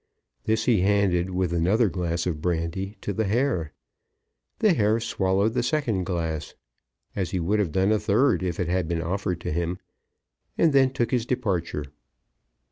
This 0.45 0.65
he 0.65 0.81
handed, 0.81 1.29
with 1.29 1.53
another 1.53 1.87
glass 1.87 2.25
of 2.25 2.41
brandy, 2.41 2.97
to 3.01 3.13
the 3.13 3.25
Herr. 3.25 3.71
The 4.57 4.73
Herr 4.73 4.99
swallowed 4.99 5.53
the 5.53 5.61
second 5.61 6.05
glass, 6.05 6.55
as 7.15 7.29
he 7.29 7.39
would 7.39 7.59
have 7.59 7.71
done 7.71 7.91
a 7.91 7.99
third 7.99 8.41
had 8.41 8.59
it 8.67 8.87
been 8.87 9.03
offered 9.03 9.39
to 9.41 9.51
him, 9.51 9.77
and 10.57 10.73
then 10.73 10.91
took 10.91 11.11
his 11.11 11.27
departure. 11.27 11.85